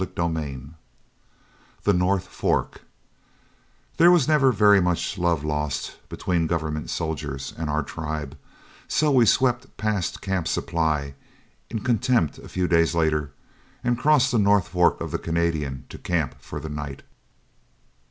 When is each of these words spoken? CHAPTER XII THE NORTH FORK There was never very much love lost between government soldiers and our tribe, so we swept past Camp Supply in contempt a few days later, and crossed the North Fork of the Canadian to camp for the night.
CHAPTER 0.03 0.33
XII 0.33 0.61
THE 1.83 1.93
NORTH 1.93 2.25
FORK 2.27 2.81
There 3.97 4.09
was 4.09 4.27
never 4.27 4.51
very 4.51 4.81
much 4.81 5.19
love 5.19 5.43
lost 5.43 5.97
between 6.09 6.47
government 6.47 6.89
soldiers 6.89 7.53
and 7.55 7.69
our 7.69 7.83
tribe, 7.83 8.35
so 8.87 9.11
we 9.11 9.27
swept 9.27 9.77
past 9.77 10.19
Camp 10.19 10.47
Supply 10.47 11.13
in 11.69 11.81
contempt 11.81 12.39
a 12.39 12.49
few 12.49 12.67
days 12.67 12.95
later, 12.95 13.29
and 13.83 13.95
crossed 13.95 14.31
the 14.31 14.39
North 14.39 14.69
Fork 14.69 14.99
of 15.01 15.11
the 15.11 15.19
Canadian 15.19 15.85
to 15.89 15.99
camp 15.99 16.33
for 16.39 16.59
the 16.59 16.67
night. 16.69 17.03